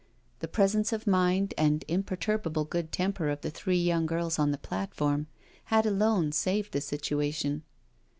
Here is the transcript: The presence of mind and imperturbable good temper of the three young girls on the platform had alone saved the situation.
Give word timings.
The 0.39 0.47
presence 0.47 0.91
of 0.91 1.05
mind 1.05 1.53
and 1.59 1.85
imperturbable 1.87 2.65
good 2.65 2.91
temper 2.91 3.29
of 3.29 3.41
the 3.41 3.51
three 3.51 3.77
young 3.77 4.07
girls 4.07 4.39
on 4.39 4.49
the 4.49 4.57
platform 4.57 5.27
had 5.65 5.85
alone 5.85 6.31
saved 6.31 6.71
the 6.71 6.81
situation. 6.81 7.61